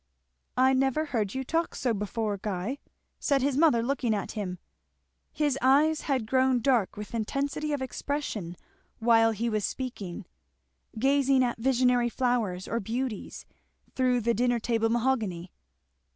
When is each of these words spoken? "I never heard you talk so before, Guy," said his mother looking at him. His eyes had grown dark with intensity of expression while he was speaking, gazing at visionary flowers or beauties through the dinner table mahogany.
"I 0.57 0.73
never 0.73 1.05
heard 1.05 1.35
you 1.35 1.43
talk 1.43 1.75
so 1.75 1.93
before, 1.93 2.39
Guy," 2.39 2.79
said 3.19 3.43
his 3.43 3.55
mother 3.55 3.83
looking 3.83 4.15
at 4.15 4.31
him. 4.31 4.57
His 5.31 5.59
eyes 5.61 6.01
had 6.01 6.25
grown 6.25 6.59
dark 6.59 6.97
with 6.97 7.13
intensity 7.13 7.71
of 7.71 7.83
expression 7.83 8.55
while 8.97 9.29
he 9.29 9.47
was 9.47 9.63
speaking, 9.63 10.25
gazing 10.97 11.43
at 11.43 11.59
visionary 11.59 12.09
flowers 12.09 12.67
or 12.67 12.79
beauties 12.79 13.45
through 13.93 14.21
the 14.21 14.33
dinner 14.33 14.57
table 14.57 14.89
mahogany. 14.89 15.51